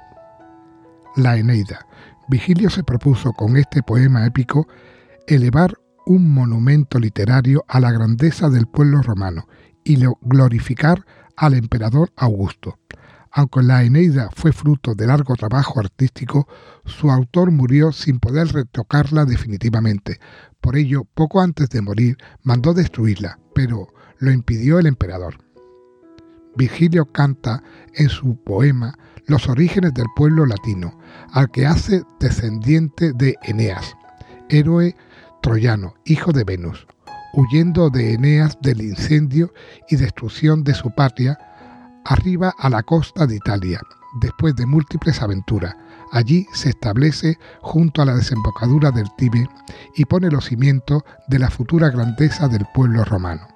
La 1.15 1.37
Eneida. 1.37 1.85
Vigilio 2.27 2.69
se 2.69 2.83
propuso 2.83 3.31
con 3.33 3.55
este 3.55 3.83
poema 3.83 4.25
épico 4.25 4.67
elevar 5.27 5.75
un 6.05 6.33
monumento 6.33 6.99
literario 6.99 7.63
a 7.67 7.79
la 7.79 7.91
grandeza 7.91 8.49
del 8.49 8.67
pueblo 8.67 9.01
romano 9.01 9.47
y 9.83 10.03
glorificar 10.21 11.05
al 11.37 11.53
emperador 11.53 12.11
Augusto. 12.15 12.77
Aunque 13.37 13.61
la 13.61 13.83
Eneida 13.83 14.29
fue 14.33 14.53
fruto 14.53 14.95
de 14.95 15.07
largo 15.07 15.35
trabajo 15.35 15.81
artístico, 15.81 16.47
su 16.85 17.11
autor 17.11 17.51
murió 17.51 17.91
sin 17.91 18.21
poder 18.21 18.47
retocarla 18.47 19.25
definitivamente. 19.25 20.21
Por 20.61 20.77
ello, 20.77 21.03
poco 21.03 21.41
antes 21.41 21.67
de 21.67 21.81
morir, 21.81 22.15
mandó 22.43 22.73
destruirla, 22.73 23.37
pero 23.53 23.89
lo 24.19 24.31
impidió 24.31 24.79
el 24.79 24.87
emperador. 24.87 25.35
Virgilio 26.55 27.11
canta 27.11 27.61
en 27.95 28.07
su 28.07 28.41
poema 28.41 28.97
los 29.27 29.49
orígenes 29.49 29.93
del 29.93 30.07
pueblo 30.15 30.45
latino, 30.45 30.97
al 31.33 31.51
que 31.51 31.65
hace 31.65 32.03
descendiente 32.21 33.11
de 33.11 33.35
Eneas, 33.43 33.97
héroe 34.47 34.95
troyano, 35.41 35.95
hijo 36.05 36.31
de 36.31 36.45
Venus, 36.45 36.87
huyendo 37.33 37.89
de 37.89 38.13
Eneas 38.13 38.57
del 38.61 38.81
incendio 38.81 39.53
y 39.89 39.97
destrucción 39.97 40.63
de 40.63 40.73
su 40.73 40.89
patria, 40.95 41.37
arriba 42.05 42.53
a 42.57 42.69
la 42.69 42.83
costa 42.83 43.25
de 43.25 43.35
Italia, 43.35 43.81
después 44.21 44.55
de 44.55 44.65
múltiples 44.65 45.21
aventuras. 45.21 45.75
Allí 46.11 46.47
se 46.53 46.69
establece 46.69 47.37
junto 47.61 48.01
a 48.01 48.05
la 48.05 48.15
desembocadura 48.15 48.91
del 48.91 49.07
Tibe 49.17 49.49
y 49.95 50.05
pone 50.05 50.29
los 50.29 50.45
cimientos 50.45 51.03
de 51.27 51.39
la 51.39 51.49
futura 51.49 51.89
grandeza 51.89 52.47
del 52.47 52.65
pueblo 52.73 53.03
romano. 53.03 53.47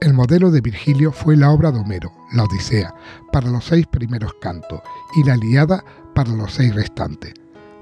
El 0.00 0.14
modelo 0.14 0.50
de 0.50 0.60
Virgilio 0.60 1.12
fue 1.12 1.36
la 1.36 1.50
obra 1.50 1.72
de 1.72 1.80
Homero, 1.80 2.12
la 2.32 2.44
Odisea, 2.44 2.94
para 3.32 3.50
los 3.50 3.64
seis 3.64 3.86
primeros 3.86 4.32
cantos 4.40 4.80
y 5.16 5.24
la 5.24 5.36
Iliada 5.36 5.84
para 6.14 6.30
los 6.32 6.54
seis 6.54 6.74
restantes. 6.74 7.34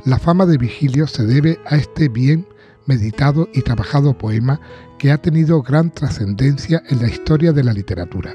La 0.05 0.19
fama 0.19 0.47
de 0.47 0.59
Virgilio 0.59 1.07
se 1.07 1.27
debe 1.27 1.61
a 1.67 1.77
este 1.77 2.09
bien 2.09 2.47
meditado 2.87 3.49
y 3.53 3.63
trabajado 3.63 4.17
poema 4.17 4.61
que 4.99 5.13
ha 5.13 5.19
tenido 5.19 5.63
gran 5.63 5.91
trascendencia 5.91 6.83
en 6.89 7.03
la 7.03 7.09
historia 7.09 7.53
de 7.53 7.65
la 7.65 7.73
literatura 7.73 8.35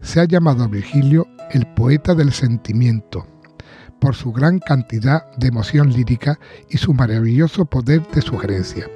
se 0.00 0.20
ha 0.20 0.24
llamado 0.24 0.64
a 0.64 0.68
Virgilio 0.68 1.26
el 1.50 1.66
poeta 1.74 2.14
del 2.14 2.32
sentimiento, 2.32 3.26
por 4.00 4.14
su 4.14 4.32
gran 4.32 4.58
cantidad 4.58 5.30
de 5.36 5.48
emoción 5.48 5.92
lírica 5.92 6.38
y 6.68 6.78
su 6.78 6.94
maravilloso 6.94 7.66
poder 7.66 8.06
de 8.08 8.22
sugerencia. 8.22 8.88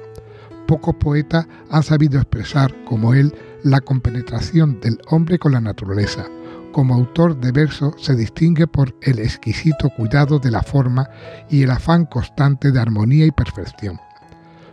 Pocos 0.67 0.95
poetas 0.95 1.47
han 1.69 1.83
sabido 1.83 2.19
expresar 2.19 2.73
como 2.85 3.13
él 3.13 3.33
la 3.63 3.81
compenetración 3.81 4.79
del 4.79 4.99
hombre 5.07 5.37
con 5.37 5.51
la 5.51 5.61
naturaleza. 5.61 6.25
Como 6.71 6.95
autor 6.95 7.39
de 7.39 7.51
versos 7.51 7.93
se 7.99 8.15
distingue 8.15 8.67
por 8.67 8.95
el 9.01 9.19
exquisito 9.19 9.89
cuidado 9.91 10.39
de 10.39 10.51
la 10.51 10.63
forma 10.63 11.07
y 11.49 11.63
el 11.63 11.71
afán 11.71 12.05
constante 12.05 12.71
de 12.71 12.79
armonía 12.79 13.25
y 13.25 13.31
perfección. 13.31 13.99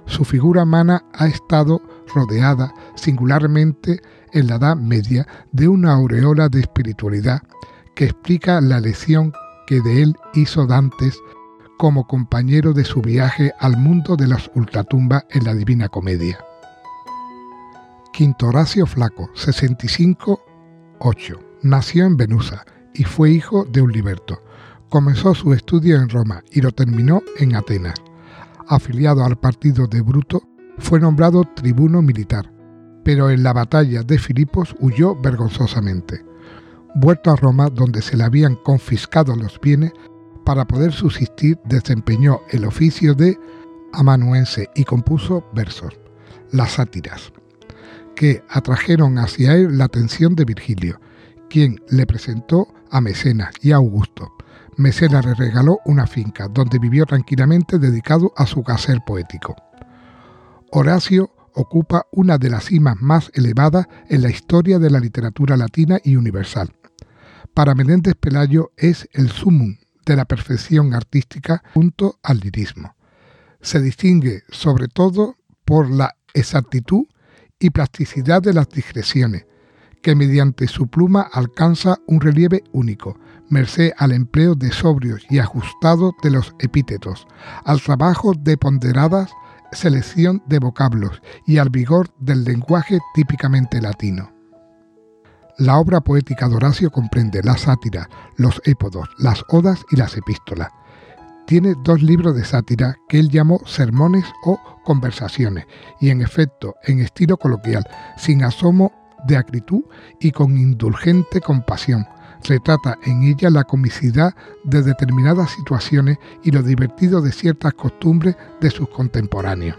Su 0.07 0.25
figura 0.25 0.65
humana 0.65 1.05
ha 1.13 1.27
estado 1.27 1.81
rodeada 2.15 2.75
singularmente 2.97 4.01
en 4.33 4.49
la 4.49 4.57
Edad 4.57 4.77
Media 4.77 5.27
de 5.53 5.69
una 5.69 5.93
aureola 5.93 6.49
de 6.49 6.61
espiritualidad 6.61 7.43
que 7.95 8.05
explica 8.07 8.61
la 8.61 8.81
lección 8.81 9.33
que 9.67 9.81
de 9.81 10.03
él 10.03 10.17
hizo 10.35 10.67
Dantes 10.67 11.19
como 11.79 12.07
compañero 12.07 12.73
de 12.73 12.85
su 12.85 13.01
viaje 13.01 13.53
al 13.59 13.77
mundo 13.77 14.17
de 14.17 14.29
las 14.29 14.51
ultratumbas 14.55 15.25
en 15.31 15.45
la 15.45 15.55
Divina 15.55 15.89
Comedia. 15.89 16.39
Quinto 18.13 18.49
Horacio 18.49 18.87
Flaco, 18.87 19.31
65-8. 19.35 20.39
Nació 21.63 22.07
en 22.07 22.17
Venusa 22.17 22.65
y 22.95 23.05
fue 23.05 23.31
hijo 23.31 23.65
de 23.65 23.81
un 23.81 23.91
liberto. 23.91 24.43
Comenzó 24.91 25.35
su 25.35 25.55
estudio 25.55 25.97
en 25.97 26.09
Roma 26.09 26.43
y 26.51 26.61
lo 26.61 26.71
terminó 26.73 27.23
en 27.39 27.57
Atenas. 27.57 27.95
Afiliado 28.69 29.25
al 29.25 29.39
partido 29.39 29.87
de 29.87 30.03
Bruto, 30.03 30.43
fue 30.79 31.01
nombrado 31.01 31.45
tribuno 31.55 32.03
militar 32.03 32.52
pero 33.05 33.31
en 33.31 33.43
la 33.43 33.53
batalla 33.53 34.03
de 34.03 34.19
Filipos 34.19 34.75
huyó 34.81 35.15
vergonzosamente. 35.17 36.25
Vuelto 36.95 37.31
a 37.31 37.37
Roma, 37.37 37.69
donde 37.71 38.03
se 38.03 38.17
le 38.17 38.25
habían 38.25 38.57
confiscado 38.57 39.35
los 39.35 39.61
bienes, 39.61 39.93
para 40.45 40.67
poder 40.67 40.93
subsistir 40.93 41.59
desempeñó 41.65 42.41
el 42.51 42.65
oficio 42.65 43.15
de 43.15 43.39
amanuense 43.93 44.69
y 44.75 44.85
compuso 44.85 45.45
versos, 45.55 45.99
las 46.51 46.73
sátiras, 46.73 47.33
que 48.15 48.43
atrajeron 48.49 49.19
hacia 49.19 49.55
él 49.55 49.79
la 49.79 49.85
atención 49.85 50.35
de 50.35 50.45
Virgilio, 50.45 51.01
quien 51.49 51.81
le 51.89 52.07
presentó 52.07 52.69
a 52.91 53.01
Mecenas 53.01 53.55
y 53.61 53.73
a 53.73 53.77
Augusto. 53.77 54.33
Mecenas 54.77 55.25
le 55.27 55.35
regaló 55.35 55.81
una 55.85 56.07
finca 56.07 56.49
donde 56.49 56.79
vivió 56.79 57.07
tranquilamente 57.07 57.79
dedicado 57.79 58.33
a 58.37 58.47
su 58.47 58.63
quehacer 58.65 58.99
poético. 59.07 59.55
Horacio 60.71 61.31
ocupa 61.55 62.07
una 62.13 62.39
de 62.39 62.51
las 62.51 62.65
cimas 62.67 63.01
más 63.01 63.31
elevadas 63.35 63.87
en 64.09 64.23
la 64.23 64.31
historia 64.31 64.79
de 64.79 64.91
la 64.91 65.01
literatura 65.01 65.57
latina 65.57 65.99
y 66.03 66.17
universal. 66.17 66.73
Para 67.55 67.75
Menéndez 67.75 68.15
Pelayo 68.15 68.73
es 68.77 69.09
el 69.13 69.31
sumum 69.31 69.77
de 70.07 70.17
la 70.17 70.25
perfección 70.25 70.95
artística 70.95 71.63
junto 71.75 72.19
al 72.23 72.39
lirismo. 72.41 72.95
Se 73.61 73.81
distingue 73.81 74.43
sobre 74.51 74.89
todo 74.89 75.37
por 75.65 75.91
la 75.91 76.17
exactitud 76.35 77.05
y 77.59 77.71
plasticidad 77.71 78.43
de 78.43 78.55
las 78.55 78.69
digresiones, 78.69 79.47
que 80.03 80.17
mediante 80.17 80.67
su 80.67 80.89
pluma 80.89 81.23
alcanza 81.33 81.99
un 82.07 82.21
relieve 82.21 82.65
único, 82.73 83.19
merced 83.49 83.93
al 83.99 84.13
empleo 84.13 84.55
de 84.55 84.73
sobrios 84.73 85.25
y 85.31 85.39
ajustados 85.39 86.13
de 86.23 86.31
los 86.31 86.55
epítetos, 86.59 87.27
al 87.65 87.81
trabajo 87.81 88.33
de 88.37 88.57
ponderadas 88.57 89.31
selección 89.73 90.43
de 90.47 90.59
vocablos 90.59 91.21
y 91.47 91.59
al 91.59 91.71
vigor 91.71 92.09
del 92.19 92.45
lenguaje 92.45 92.99
típicamente 93.15 93.81
latino. 93.81 94.33
La 95.59 95.79
obra 95.79 96.01
poética 96.01 96.49
de 96.49 96.57
Horacio 96.57 96.91
comprende 96.91 97.43
la 97.43 97.57
sátira, 97.57 98.09
los 98.37 98.61
épodos, 98.65 99.09
las 99.19 99.45
odas 99.49 99.85
y 99.91 99.97
las 99.97 100.17
epístolas. 100.17 100.71
Tiene 101.47 101.75
dos 101.85 102.03
libros 102.03 102.35
de 102.35 102.45
sátira 102.45 102.97
que 103.09 103.19
él 103.19 103.29
llamó 103.29 103.61
sermones 103.67 104.25
o 104.45 104.59
conversaciones, 104.85 105.67
y 106.01 106.11
en 106.11 106.23
efecto, 106.23 106.75
en 106.85 107.01
estilo 107.01 107.37
coloquial, 107.37 107.85
sin 108.17 108.45
asomo 108.45 108.93
de 109.27 109.37
acritud 109.37 109.83
y 110.21 110.31
con 110.31 110.57
indulgente 110.57 111.41
compasión. 111.41 112.07
Retrata 112.45 112.99
en 113.05 113.23
ella 113.23 113.51
la 113.51 113.65
comicidad 113.65 114.35
de 114.65 114.83
determinadas 114.83 115.51
situaciones 115.53 116.19
y 116.43 116.51
lo 116.51 116.63
divertido 116.63 117.21
de 117.21 117.33
ciertas 117.33 117.75
costumbres 117.75 118.37
de 118.61 118.71
sus 118.71 118.89
contemporáneos. 118.89 119.77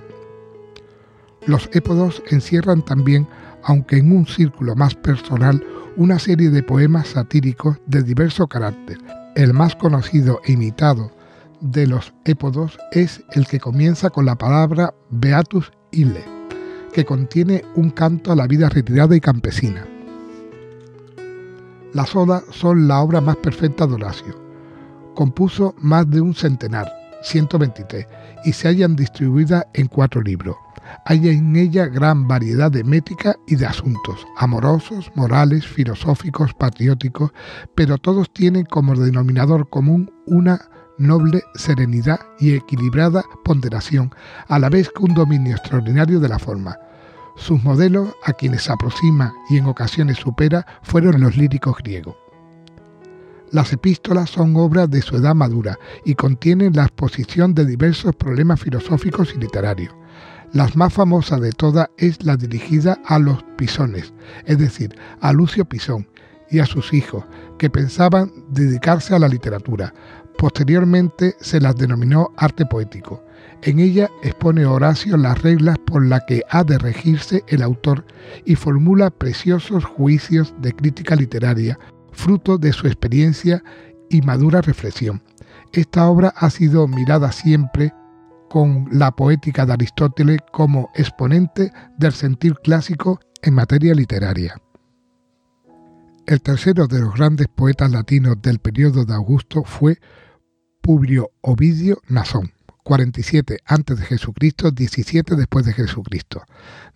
Los 1.46 1.70
épodos 1.74 2.24
encierran 2.30 2.82
también, 2.84 3.28
aunque 3.64 3.98
en 3.98 4.16
un 4.16 4.26
círculo 4.26 4.76
más 4.76 4.96
personal, 4.96 5.62
una 5.98 6.20
serie 6.20 6.50
de 6.50 6.64
poemas 6.64 7.10
satíricos 7.10 7.78
de 7.86 8.02
diverso 8.02 8.48
carácter. 8.48 8.98
El 9.36 9.54
más 9.54 9.76
conocido 9.76 10.40
e 10.46 10.54
imitado 10.54 11.12
de 11.60 11.88
los 11.88 12.14
épodos 12.26 12.78
es 12.92 13.24
el 13.34 13.46
que 13.46 13.60
comienza 13.60 14.10
con 14.10 14.26
la 14.26 14.36
palabra 14.36 14.94
Beatus 15.10 15.72
Ille 15.92 16.34
que 16.94 17.04
contiene 17.04 17.66
un 17.76 17.90
canto 17.90 18.32
a 18.32 18.36
la 18.36 18.48
vida 18.48 18.70
retirada 18.70 19.16
y 19.16 19.20
campesina. 19.20 19.86
Las 21.94 22.16
odas 22.16 22.44
son 22.50 22.88
la 22.88 23.02
obra 23.02 23.22
más 23.22 23.36
perfecta 23.38 23.86
de 23.86 23.94
Horacio. 23.94 24.36
Compuso 25.14 25.76
más 25.78 26.10
de 26.10 26.22
un 26.22 26.34
centenar, 26.34 26.92
123, 27.22 28.08
y 28.46 28.54
se 28.54 28.68
hallan 28.68 28.96
distribuidas 28.96 29.68
en 29.76 29.88
cuatro 29.88 30.24
libros. 30.24 30.56
Hay 31.06 31.30
en 31.30 31.56
ella 31.56 31.86
gran 31.86 32.28
variedad 32.28 32.72
de 32.72 32.84
métrica 32.84 33.36
y 33.46 33.58
de 33.58 33.68
asuntos, 33.68 34.26
amorosos, 34.38 35.12
morales, 35.14 35.68
filosóficos, 35.68 36.56
patrióticos, 36.56 37.32
pero 37.76 38.00
todos 38.00 38.34
tienen 38.34 38.66
como 38.66 38.96
denominador 38.96 39.70
común 39.70 40.12
una 40.26 40.62
noble 40.98 41.44
serenidad 41.54 42.20
y 42.40 42.56
equilibrada 42.56 43.24
ponderación, 43.44 44.12
a 44.48 44.58
la 44.58 44.70
vez 44.70 44.90
que 44.90 45.04
un 45.04 45.14
dominio 45.14 45.56
extraordinario 45.56 46.20
de 46.20 46.30
la 46.30 46.40
forma. 46.40 46.76
Sus 47.36 47.64
modelos, 47.64 48.16
a 48.24 48.34
quienes 48.34 48.70
aproxima 48.70 49.34
y 49.50 49.58
en 49.58 49.66
ocasiones 49.66 50.18
supera, 50.18 50.66
fueron 50.84 51.20
los 51.22 51.36
líricos 51.36 51.78
griegos. 51.78 52.16
Las 53.52 53.72
epístolas 53.72 54.32
son 54.32 54.56
obras 54.56 54.90
de 54.90 55.02
su 55.02 55.16
edad 55.16 55.36
madura 55.36 55.78
y 56.06 56.16
contienen 56.16 56.74
la 56.74 56.86
exposición 56.86 57.54
de 57.54 57.66
diversos 57.66 58.16
problemas 58.16 58.60
filosóficos 58.60 59.34
y 59.36 59.40
literarios. 59.40 59.94
La 60.54 60.70
más 60.76 60.94
famosa 60.94 61.40
de 61.40 61.52
todas 61.52 61.90
es 61.98 62.24
la 62.24 62.36
dirigida 62.36 63.00
a 63.06 63.20
los 63.20 63.44
pisones, 63.58 64.14
es 64.46 64.58
decir, 64.58 64.96
a 65.22 65.34
Lucio 65.34 65.66
Pisón 65.66 66.08
y 66.50 66.60
a 66.60 66.66
sus 66.66 66.94
hijos, 66.94 67.26
que 67.58 67.70
pensaban 67.70 68.32
dedicarse 68.50 69.16
a 69.16 69.20
la 69.20 69.28
literatura. 69.28 69.94
Posteriormente 70.38 71.36
se 71.40 71.60
las 71.60 71.76
denominó 71.76 72.32
arte 72.38 72.66
poético. 72.66 73.24
En 73.66 73.80
ella 73.80 74.10
expone 74.22 74.66
Horacio 74.66 75.16
las 75.16 75.42
reglas 75.42 75.78
por 75.86 76.06
las 76.06 76.24
que 76.28 76.44
ha 76.50 76.66
de 76.66 76.78
regirse 76.78 77.46
el 77.48 77.62
autor 77.62 78.06
y 78.44 78.56
formula 78.56 79.10
preciosos 79.10 79.86
juicios 79.86 80.54
de 80.60 80.74
crítica 80.74 81.16
literaria, 81.16 81.80
fruto 82.12 82.58
de 82.58 82.74
su 82.74 82.88
experiencia 82.88 83.64
y 84.10 84.22
madura 84.22 84.60
reflexión. 84.60 85.24
Esta 85.72 86.10
obra 86.10 86.34
ha 86.36 86.50
sido 86.50 86.90
mirada 86.90 87.32
siempre 87.32 87.94
con 88.50 88.90
la 88.92 89.12
poética 89.12 89.66
de 89.66 89.74
Aristóteles 89.74 90.40
como 90.52 90.90
exponente 90.94 91.72
del 91.98 92.12
sentir 92.12 92.56
clásico 92.56 93.22
en 93.42 93.54
materia 93.54 93.94
literaria. 93.94 94.62
El 96.26 96.42
tercero 96.42 96.88
de 96.88 97.00
los 97.00 97.14
grandes 97.14 97.48
poetas 97.48 97.92
latinos 97.92 98.42
del 98.42 98.60
periodo 98.60 99.06
de 99.06 99.14
Augusto 99.14 99.64
fue 99.64 100.00
Publio 100.82 101.32
Ovidio 101.40 102.02
Nasón 102.10 102.52
47 102.84 103.60
antes 103.66 103.98
de 103.98 104.06
Jesucristo, 104.06 104.72
17 104.72 105.36
después 105.36 105.66
de 105.66 105.74
Jesucristo. 105.74 106.44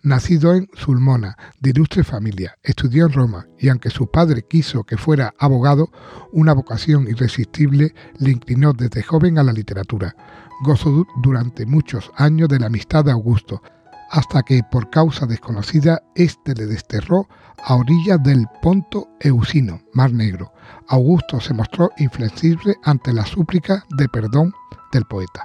Nacido 0.02 0.54
en 0.54 0.68
Sulmona, 0.74 1.36
de 1.60 1.70
ilustre 1.70 2.04
familia, 2.04 2.56
estudió 2.62 3.06
en 3.06 3.12
Roma 3.12 3.46
y 3.58 3.68
aunque 3.68 3.90
su 3.90 4.10
padre 4.10 4.44
quiso 4.48 4.84
que 4.84 4.96
fuera 4.96 5.34
abogado, 5.38 5.90
una 6.32 6.52
vocación 6.52 7.08
irresistible 7.08 7.94
le 8.18 8.30
inclinó 8.30 8.72
desde 8.72 9.02
joven 9.02 9.38
a 9.38 9.42
la 9.42 9.52
literatura. 9.52 10.14
Gozó 10.62 11.06
durante 11.22 11.66
muchos 11.66 12.10
años 12.16 12.48
de 12.48 12.58
la 12.58 12.66
amistad 12.66 13.04
de 13.04 13.12
Augusto, 13.12 13.62
hasta 14.10 14.42
que 14.42 14.62
por 14.70 14.90
causa 14.90 15.26
desconocida 15.26 16.02
éste 16.14 16.54
le 16.54 16.66
desterró 16.66 17.28
a 17.64 17.74
orillas 17.74 18.22
del 18.22 18.46
Ponto 18.62 19.08
Eusino, 19.20 19.80
Mar 19.92 20.12
Negro. 20.12 20.52
Augusto 20.88 21.40
se 21.40 21.54
mostró 21.54 21.90
inflexible 21.98 22.76
ante 22.84 23.12
la 23.12 23.26
súplica 23.26 23.84
de 23.96 24.08
perdón 24.08 24.52
del 24.92 25.04
poeta. 25.04 25.44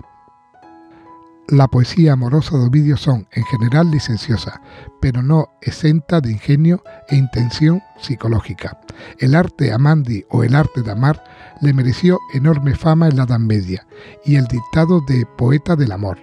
La 1.50 1.68
poesía 1.68 2.14
amorosa 2.14 2.58
de 2.58 2.64
Ovidio 2.64 2.96
son, 2.96 3.28
en 3.34 3.44
general, 3.44 3.92
licenciosas, 3.92 4.62
pero 5.02 5.22
no 5.22 5.50
exenta 5.62 6.22
de 6.22 6.32
ingenio 6.32 6.82
e 7.10 7.18
intención 7.18 7.82
psicológica. 8.00 8.80
El 9.20 9.36
arte 9.36 9.74
amandi 9.74 10.24
o 10.30 10.46
el 10.46 10.56
arte 10.56 10.82
de 10.82 10.92
amar 10.92 11.22
le 11.62 11.74
mereció 11.74 12.18
enorme 12.34 12.76
fama 12.76 13.10
en 13.10 13.18
la 13.18 13.24
Edad 13.24 13.40
Media 13.40 13.86
y 14.24 14.38
el 14.38 14.46
dictado 14.46 15.02
de 15.06 15.26
poeta 15.38 15.76
del 15.76 15.92
amor. 15.92 16.18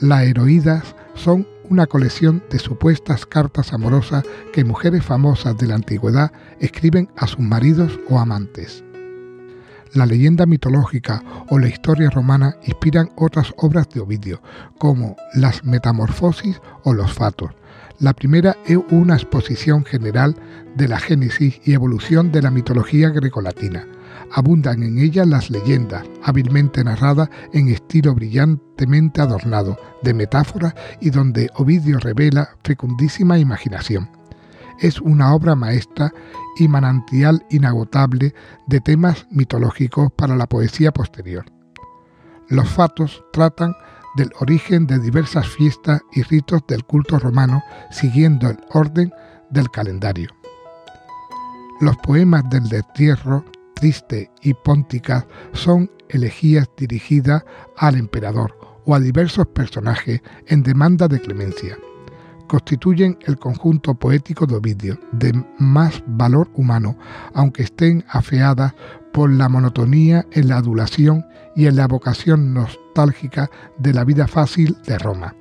Las 0.00 0.24
heroídas 0.24 0.96
son 1.14 1.46
una 1.70 1.86
colección 1.86 2.42
de 2.50 2.58
supuestas 2.58 3.26
cartas 3.26 3.72
amorosas 3.72 4.24
que 4.52 4.64
mujeres 4.64 5.04
famosas 5.04 5.56
de 5.56 5.68
la 5.68 5.76
antigüedad 5.76 6.32
escriben 6.58 7.08
a 7.16 7.28
sus 7.28 7.40
maridos 7.40 7.98
o 8.08 8.18
amantes. 8.18 8.82
La 9.94 10.04
leyenda 10.04 10.44
mitológica 10.44 11.22
o 11.48 11.58
la 11.58 11.68
historia 11.68 12.10
romana 12.10 12.56
inspiran 12.64 13.10
otras 13.16 13.54
obras 13.56 13.88
de 13.88 14.00
Ovidio, 14.00 14.42
como 14.78 15.16
las 15.34 15.64
Metamorfosis 15.64 16.60
o 16.84 16.92
los 16.92 17.12
Fatos. 17.12 17.50
La 17.98 18.12
primera 18.12 18.56
es 18.66 18.78
una 18.90 19.14
exposición 19.14 19.84
general 19.84 20.36
de 20.76 20.88
la 20.88 21.00
génesis 21.00 21.60
y 21.64 21.72
evolución 21.72 22.30
de 22.30 22.42
la 22.42 22.50
mitología 22.50 23.08
grecolatina. 23.08 23.86
Abundan 24.30 24.82
en 24.82 24.98
ella 24.98 25.24
las 25.24 25.50
leyendas, 25.50 26.04
hábilmente 26.22 26.84
narradas 26.84 27.30
en 27.52 27.68
estilo 27.68 28.14
brillantemente 28.14 29.22
adornado 29.22 29.78
de 30.02 30.14
metáforas 30.14 30.74
y 31.00 31.10
donde 31.10 31.50
Ovidio 31.56 31.98
revela 31.98 32.50
fecundísima 32.62 33.38
imaginación 33.38 34.17
es 34.80 35.00
una 35.00 35.34
obra 35.34 35.54
maestra 35.54 36.12
y 36.56 36.68
manantial 36.68 37.44
inagotable 37.50 38.34
de 38.66 38.80
temas 38.80 39.26
mitológicos 39.30 40.10
para 40.12 40.36
la 40.36 40.46
poesía 40.46 40.92
posterior. 40.92 41.44
Los 42.48 42.68
fatos 42.68 43.22
tratan 43.32 43.74
del 44.16 44.30
origen 44.40 44.86
de 44.86 44.98
diversas 44.98 45.46
fiestas 45.46 46.00
y 46.12 46.22
ritos 46.22 46.62
del 46.66 46.84
culto 46.84 47.18
romano 47.18 47.62
siguiendo 47.90 48.48
el 48.48 48.58
orden 48.72 49.12
del 49.50 49.70
calendario. 49.70 50.30
Los 51.80 51.96
poemas 51.98 52.48
del 52.50 52.68
destierro, 52.68 53.44
triste 53.74 54.30
y 54.42 54.54
póntica 54.54 55.26
son 55.52 55.90
elegías 56.08 56.68
dirigidas 56.76 57.44
al 57.76 57.96
emperador 57.96 58.58
o 58.86 58.94
a 58.94 59.00
diversos 59.00 59.46
personajes 59.48 60.22
en 60.46 60.62
demanda 60.62 61.06
de 61.06 61.20
clemencia 61.20 61.76
constituyen 62.48 63.16
el 63.26 63.38
conjunto 63.38 63.94
poético 63.94 64.46
de 64.46 64.56
Ovidio 64.56 64.98
de 65.12 65.32
más 65.58 66.02
valor 66.06 66.50
humano, 66.54 66.98
aunque 67.34 67.62
estén 67.62 68.04
afeadas 68.08 68.74
por 69.12 69.30
la 69.30 69.48
monotonía 69.48 70.26
en 70.32 70.48
la 70.48 70.56
adulación 70.56 71.24
y 71.54 71.66
en 71.66 71.76
la 71.76 71.86
vocación 71.86 72.52
nostálgica 72.52 73.50
de 73.78 73.94
la 73.94 74.04
vida 74.04 74.26
fácil 74.26 74.76
de 74.86 74.98
Roma. 74.98 75.34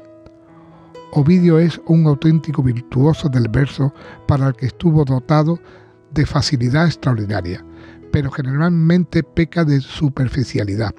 Ovidio 1.14 1.58
es 1.58 1.82
un 1.88 2.06
auténtico 2.06 2.62
virtuoso 2.62 3.30
del 3.30 3.48
verso 3.50 3.94
para 4.28 4.48
el 4.48 4.54
que 4.56 4.68
estuvo 4.68 5.04
dotado 5.06 5.60
de 6.12 6.26
facilidad 6.26 6.86
extraordinaria, 6.86 7.66
pero 8.12 8.30
generalmente 8.30 9.24
peca 9.24 9.64
de 9.64 9.80
superficialidad. 9.80 10.94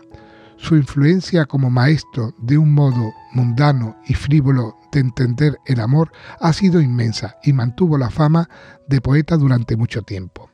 Su 0.58 0.76
influencia 0.76 1.46
como 1.46 1.70
maestro 1.70 2.34
de 2.38 2.58
un 2.58 2.74
modo 2.74 3.12
mundano 3.32 3.96
y 4.06 4.14
frívolo 4.14 4.76
de 4.92 5.00
entender 5.00 5.56
el 5.66 5.80
amor 5.80 6.10
ha 6.40 6.52
sido 6.52 6.80
inmensa 6.80 7.36
y 7.42 7.52
mantuvo 7.52 7.96
la 7.96 8.10
fama 8.10 8.50
de 8.88 9.00
poeta 9.00 9.36
durante 9.36 9.76
mucho 9.76 10.02
tiempo. 10.02 10.50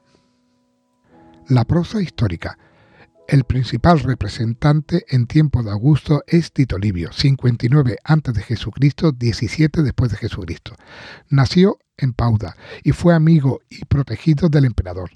La 1.49 1.65
prosa 1.65 2.01
histórica. 2.01 2.59
El 3.27 3.45
principal 3.45 4.01
representante 4.01 5.07
en 5.09 5.27
tiempo 5.27 5.63
de 5.63 5.71
Augusto 5.71 6.23
es 6.27 6.53
Tito 6.53 6.77
Livio, 6.77 7.11
59 7.11 7.97
a.C., 8.05 8.57
17 9.17 9.83
después 9.83 10.11
de 10.11 10.19
Jesucristo. 10.19 10.77
Nació 11.31 11.79
en 11.97 12.13
Pauda 12.13 12.57
y 12.83 12.93
fue 12.93 13.15
amigo 13.15 13.61
y 13.71 13.87
protegido 13.87 14.51
del 14.51 14.67
emperador. 14.67 15.11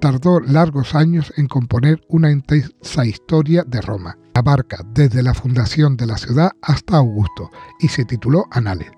Tardó 0.00 0.38
largos 0.38 0.94
años 0.94 1.32
en 1.36 1.48
componer 1.48 2.00
una 2.08 2.30
intensa 2.30 3.04
historia 3.04 3.64
de 3.66 3.80
Roma. 3.80 4.16
Abarca 4.38 4.78
desde 4.94 5.22
la 5.22 5.34
fundación 5.34 5.96
de 5.96 6.06
la 6.06 6.16
ciudad 6.16 6.52
hasta 6.62 6.96
Augusto 6.96 7.50
y 7.80 7.88
se 7.88 8.04
tituló 8.04 8.46
Anales. 8.50 8.90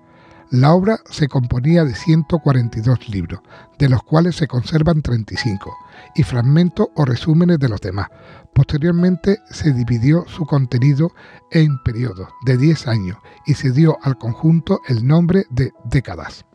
La 0.51 0.73
obra 0.73 0.99
se 1.09 1.29
componía 1.29 1.85
de 1.85 1.95
142 1.95 3.07
libros, 3.07 3.39
de 3.79 3.87
los 3.87 4.03
cuales 4.03 4.35
se 4.35 4.47
conservan 4.47 5.01
35, 5.01 5.73
y 6.13 6.23
fragmentos 6.23 6.89
o 6.95 7.05
resúmenes 7.05 7.57
de 7.57 7.69
los 7.69 7.79
demás. 7.79 8.09
Posteriormente 8.53 9.39
se 9.49 9.71
dividió 9.71 10.25
su 10.27 10.45
contenido 10.45 11.11
en 11.51 11.81
periodos 11.83 12.27
de 12.45 12.57
10 12.57 12.87
años 12.87 13.17
y 13.45 13.53
se 13.53 13.71
dio 13.71 13.97
al 14.03 14.17
conjunto 14.17 14.81
el 14.89 15.07
nombre 15.07 15.45
de 15.49 15.71
décadas. 15.85 16.45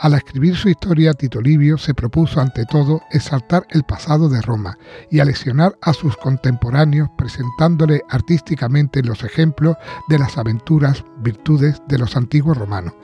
Al 0.00 0.14
escribir 0.14 0.56
su 0.56 0.70
historia, 0.70 1.12
Tito 1.12 1.42
Livio 1.42 1.76
se 1.76 1.92
propuso 1.92 2.40
ante 2.40 2.64
todo 2.64 3.02
exaltar 3.10 3.66
el 3.68 3.82
pasado 3.82 4.30
de 4.30 4.40
Roma 4.40 4.78
y 5.10 5.20
aleccionar 5.20 5.76
a 5.82 5.92
sus 5.92 6.16
contemporáneos 6.16 7.10
presentándole 7.18 8.00
artísticamente 8.08 9.02
los 9.02 9.24
ejemplos 9.24 9.76
de 10.08 10.18
las 10.18 10.38
aventuras, 10.38 11.04
virtudes 11.18 11.82
de 11.86 11.98
los 11.98 12.16
antiguos 12.16 12.56
romanos. 12.56 12.94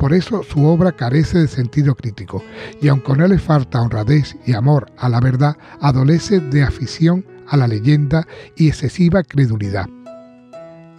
Por 0.00 0.12
eso 0.14 0.42
su 0.42 0.66
obra 0.66 0.90
carece 0.90 1.38
de 1.38 1.46
sentido 1.46 1.94
crítico 1.94 2.42
y 2.80 2.88
aunque 2.88 3.14
no 3.14 3.28
le 3.28 3.38
falta 3.38 3.80
honradez 3.80 4.36
y 4.44 4.54
amor 4.54 4.90
a 4.98 5.08
la 5.08 5.20
verdad, 5.20 5.56
adolece 5.80 6.40
de 6.40 6.64
afición 6.64 7.24
a 7.46 7.56
la 7.56 7.68
leyenda 7.68 8.26
y 8.56 8.66
excesiva 8.66 9.22
credulidad. 9.22 9.86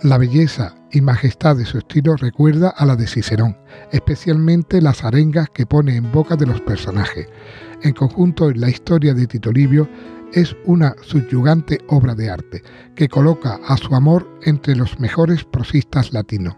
La 0.04 0.18
belleza 0.18 0.74
y 0.94 1.02
majestad 1.02 1.58
de 1.58 1.66
su 1.66 1.80
estilo 1.80 2.16
recuerda 2.16 2.70
a 2.70 2.86
la 2.86 2.96
de 2.96 3.08
Cicerón, 3.08 3.58
especialmente 3.92 4.82
las 4.82 5.04
arengas 5.04 5.50
que 5.50 5.66
pone 5.66 5.96
en 5.96 6.12
boca 6.12 6.36
de 6.36 6.46
los 6.46 6.62
personajes. 6.62 7.28
En 7.82 7.94
conjunto, 7.94 8.52
la 8.52 8.70
historia 8.70 9.14
de 9.14 9.28
Tito 9.28 9.52
Livio 9.52 9.90
es 10.34 10.56
una 10.66 10.96
subyugante 11.02 11.80
obra 11.88 12.16
de 12.16 12.30
arte 12.30 12.64
que 12.96 13.10
coloca 13.10 13.60
a 13.68 13.76
su 13.76 13.94
amor 13.96 14.40
entre 14.44 14.76
los 14.76 15.00
mejores 15.00 15.44
prosistas 15.44 16.14
latinos. 16.14 16.56